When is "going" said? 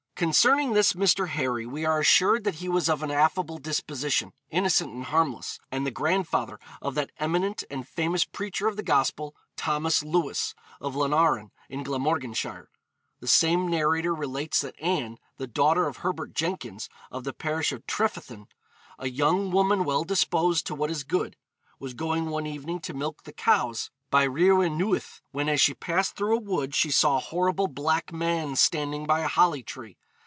21.95-22.27